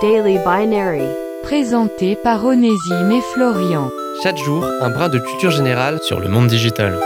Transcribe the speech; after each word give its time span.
Daily 0.00 0.38
Binary. 0.44 1.02
Présenté 1.42 2.16
par 2.22 2.44
Onésime 2.44 3.10
et 3.10 3.20
Florian. 3.34 3.90
Chaque 4.22 4.36
jour, 4.36 4.64
un 4.80 4.90
brin 4.90 5.08
de 5.08 5.18
culture 5.18 5.50
générale 5.50 5.98
sur 6.02 6.20
le 6.20 6.28
monde 6.28 6.46
digital. 6.46 7.00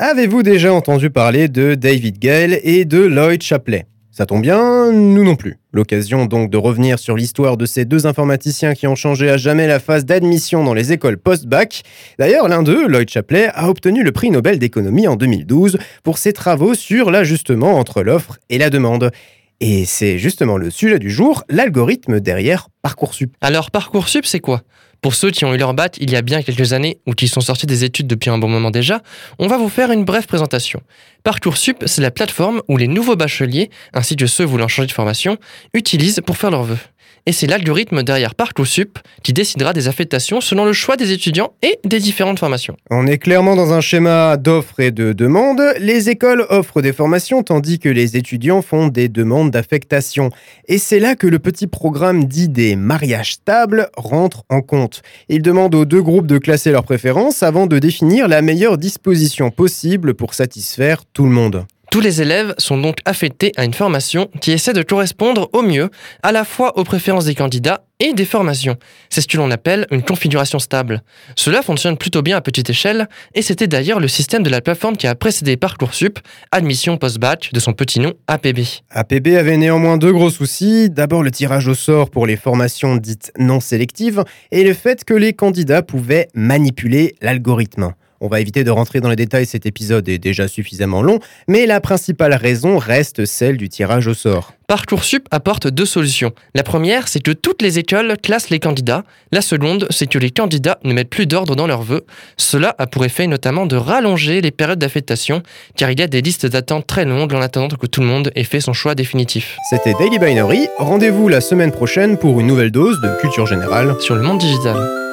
Avez-vous 0.00 0.42
déjà 0.42 0.72
entendu 0.72 1.10
parler 1.10 1.46
de 1.46 1.76
David 1.76 2.18
Gale 2.18 2.58
et 2.64 2.84
de 2.84 2.98
Lloyd 2.98 3.42
Chapley? 3.42 3.86
Ça 4.10 4.26
tombe 4.26 4.42
bien, 4.42 4.90
nous 4.92 5.22
non 5.22 5.36
plus. 5.36 5.58
L'occasion 5.72 6.26
donc 6.26 6.50
de 6.50 6.56
revenir 6.56 6.98
sur 6.98 7.16
l'histoire 7.16 7.56
de 7.56 7.64
ces 7.64 7.84
deux 7.84 8.06
informaticiens 8.06 8.74
qui 8.74 8.88
ont 8.88 8.96
changé 8.96 9.30
à 9.30 9.36
jamais 9.36 9.68
la 9.68 9.78
phase 9.78 10.04
d'admission 10.04 10.64
dans 10.64 10.74
les 10.74 10.92
écoles 10.92 11.16
post-bac. 11.16 11.82
D'ailleurs, 12.18 12.48
l'un 12.48 12.64
d'eux, 12.64 12.88
Lloyd 12.88 13.08
Chapley, 13.08 13.48
a 13.54 13.68
obtenu 13.68 14.02
le 14.02 14.10
prix 14.10 14.30
Nobel 14.30 14.58
d'économie 14.58 15.06
en 15.06 15.14
2012 15.14 15.78
pour 16.02 16.18
ses 16.18 16.32
travaux 16.32 16.74
sur 16.74 17.12
l'ajustement 17.12 17.78
entre 17.78 18.02
l'offre 18.02 18.38
et 18.48 18.58
la 18.58 18.68
demande. 18.68 19.12
Et 19.60 19.84
c'est 19.84 20.18
justement 20.18 20.56
le 20.56 20.70
sujet 20.70 20.98
du 20.98 21.10
jour, 21.10 21.44
l'algorithme 21.48 22.18
derrière 22.18 22.68
Parcoursup. 22.82 23.36
Alors 23.40 23.70
Parcoursup, 23.70 24.26
c'est 24.26 24.40
quoi? 24.40 24.62
Pour 25.02 25.14
ceux 25.14 25.30
qui 25.30 25.44
ont 25.44 25.54
eu 25.54 25.56
leur 25.56 25.74
bac 25.74 25.96
il 25.98 26.10
y 26.10 26.16
a 26.16 26.22
bien 26.22 26.42
quelques 26.42 26.72
années 26.72 26.98
ou 27.06 27.12
qui 27.12 27.28
sont 27.28 27.40
sortis 27.40 27.66
des 27.66 27.84
études 27.84 28.06
depuis 28.06 28.30
un 28.30 28.38
bon 28.38 28.48
moment 28.48 28.70
déjà, 28.70 29.00
on 29.38 29.46
va 29.46 29.56
vous 29.56 29.68
faire 29.68 29.90
une 29.90 30.04
brève 30.04 30.26
présentation. 30.26 30.82
Parcoursup, 31.22 31.84
c'est 31.86 32.02
la 32.02 32.10
plateforme 32.10 32.62
où 32.68 32.76
les 32.76 32.88
nouveaux 32.88 33.16
bacheliers, 33.16 33.70
ainsi 33.92 34.16
que 34.16 34.26
ceux 34.26 34.44
voulant 34.44 34.68
changer 34.68 34.86
de 34.86 34.92
formation, 34.92 35.38
utilisent 35.74 36.20
pour 36.24 36.36
faire 36.36 36.50
leurs 36.50 36.64
vœux 36.64 36.78
et 37.26 37.32
c'est 37.32 37.46
l'algorithme 37.46 38.02
derrière 38.02 38.34
Parcoursup 38.34 38.98
qui 39.22 39.32
décidera 39.32 39.72
des 39.72 39.88
affectations 39.88 40.40
selon 40.40 40.64
le 40.64 40.72
choix 40.72 40.96
des 40.96 41.12
étudiants 41.12 41.52
et 41.62 41.78
des 41.84 41.98
différentes 41.98 42.38
formations. 42.38 42.76
On 42.90 43.06
est 43.06 43.18
clairement 43.18 43.56
dans 43.56 43.72
un 43.72 43.80
schéma 43.80 44.36
d'offres 44.36 44.80
et 44.80 44.90
de 44.90 45.12
demandes. 45.12 45.62
Les 45.78 46.10
écoles 46.10 46.46
offrent 46.48 46.82
des 46.82 46.92
formations 46.92 47.42
tandis 47.42 47.78
que 47.78 47.88
les 47.88 48.16
étudiants 48.16 48.62
font 48.62 48.88
des 48.88 49.08
demandes 49.08 49.50
d'affectation. 49.50 50.30
Et 50.66 50.78
c'est 50.78 50.98
là 50.98 51.14
que 51.14 51.26
le 51.26 51.38
petit 51.38 51.66
programme 51.66 52.24
dit 52.24 52.48
des 52.48 52.76
mariages 52.76 53.34
stables 53.34 53.88
rentre 53.96 54.44
en 54.48 54.60
compte. 54.62 55.02
Il 55.28 55.42
demande 55.42 55.74
aux 55.74 55.84
deux 55.84 56.02
groupes 56.02 56.26
de 56.26 56.38
classer 56.38 56.70
leurs 56.70 56.84
préférences 56.84 57.42
avant 57.42 57.66
de 57.66 57.78
définir 57.78 58.28
la 58.28 58.42
meilleure 58.42 58.78
disposition 58.78 59.50
possible 59.50 60.14
pour 60.14 60.34
satisfaire 60.34 61.04
tout 61.12 61.24
le 61.24 61.30
monde. 61.30 61.66
Tous 61.90 61.98
les 61.98 62.22
élèves 62.22 62.54
sont 62.56 62.78
donc 62.78 62.98
affectés 63.04 63.50
à 63.56 63.64
une 63.64 63.74
formation 63.74 64.28
qui 64.40 64.52
essaie 64.52 64.72
de 64.72 64.82
correspondre 64.82 65.50
au 65.52 65.62
mieux 65.62 65.90
à 66.22 66.30
la 66.30 66.44
fois 66.44 66.78
aux 66.78 66.84
préférences 66.84 67.24
des 67.24 67.34
candidats 67.34 67.82
et 67.98 68.12
des 68.12 68.24
formations. 68.24 68.76
C'est 69.08 69.20
ce 69.20 69.26
que 69.26 69.36
l'on 69.36 69.50
appelle 69.50 69.88
une 69.90 70.02
configuration 70.02 70.60
stable. 70.60 71.02
Cela 71.34 71.62
fonctionne 71.62 71.98
plutôt 71.98 72.22
bien 72.22 72.36
à 72.36 72.40
petite 72.42 72.70
échelle 72.70 73.08
et 73.34 73.42
c'était 73.42 73.66
d'ailleurs 73.66 73.98
le 73.98 74.06
système 74.06 74.44
de 74.44 74.50
la 74.50 74.60
plateforme 74.60 74.96
qui 74.96 75.08
a 75.08 75.16
précédé 75.16 75.56
Parcoursup, 75.56 76.20
admission 76.52 76.96
post-bac 76.96 77.50
de 77.52 77.58
son 77.58 77.72
petit 77.72 77.98
nom 77.98 78.12
APB. 78.28 78.60
APB 78.90 79.34
avait 79.36 79.56
néanmoins 79.56 79.98
deux 79.98 80.12
gros 80.12 80.30
soucis. 80.30 80.90
D'abord 80.90 81.24
le 81.24 81.32
tirage 81.32 81.66
au 81.66 81.74
sort 81.74 82.10
pour 82.10 82.24
les 82.24 82.36
formations 82.36 82.94
dites 82.94 83.32
non 83.36 83.58
sélectives 83.58 84.22
et 84.52 84.62
le 84.62 84.74
fait 84.74 85.04
que 85.04 85.14
les 85.14 85.32
candidats 85.32 85.82
pouvaient 85.82 86.28
manipuler 86.34 87.16
l'algorithme. 87.20 87.94
On 88.22 88.28
va 88.28 88.40
éviter 88.40 88.64
de 88.64 88.70
rentrer 88.70 89.00
dans 89.00 89.08
les 89.08 89.16
détails, 89.16 89.46
cet 89.46 89.64
épisode 89.64 90.06
est 90.06 90.18
déjà 90.18 90.46
suffisamment 90.46 91.00
long, 91.00 91.20
mais 91.48 91.64
la 91.64 91.80
principale 91.80 92.34
raison 92.34 92.76
reste 92.76 93.24
celle 93.24 93.56
du 93.56 93.70
tirage 93.70 94.06
au 94.08 94.12
sort. 94.12 94.52
Parcoursup 94.66 95.26
apporte 95.30 95.68
deux 95.68 95.86
solutions. 95.86 96.32
La 96.54 96.62
première, 96.62 97.08
c'est 97.08 97.20
que 97.20 97.30
toutes 97.30 97.62
les 97.62 97.78
écoles 97.78 98.14
classent 98.22 98.50
les 98.50 98.58
candidats. 98.58 99.04
La 99.32 99.40
seconde, 99.40 99.86
c'est 99.88 100.06
que 100.06 100.18
les 100.18 100.30
candidats 100.30 100.78
ne 100.84 100.92
mettent 100.92 101.08
plus 101.08 101.26
d'ordre 101.26 101.56
dans 101.56 101.66
leurs 101.66 101.82
vœux. 101.82 102.04
Cela 102.36 102.74
a 102.76 102.86
pour 102.86 103.06
effet 103.06 103.26
notamment 103.26 103.64
de 103.64 103.76
rallonger 103.76 104.42
les 104.42 104.50
périodes 104.50 104.78
d'affectation, 104.78 105.42
car 105.76 105.90
il 105.90 105.98
y 105.98 106.02
a 106.02 106.06
des 106.06 106.20
listes 106.20 106.44
d'attente 106.44 106.86
très 106.86 107.06
longues 107.06 107.32
en 107.32 107.40
attendant 107.40 107.74
que 107.74 107.86
tout 107.86 108.02
le 108.02 108.06
monde 108.06 108.30
ait 108.34 108.44
fait 108.44 108.60
son 108.60 108.74
choix 108.74 108.94
définitif. 108.94 109.56
C'était 109.70 109.94
Daily 109.94 110.18
Binary. 110.18 110.68
Rendez-vous 110.78 111.28
la 111.28 111.40
semaine 111.40 111.72
prochaine 111.72 112.18
pour 112.18 112.38
une 112.38 112.48
nouvelle 112.48 112.70
dose 112.70 113.00
de 113.00 113.18
culture 113.18 113.46
générale 113.46 113.96
sur 113.98 114.14
le 114.14 114.20
monde 114.20 114.38
digital. 114.38 115.09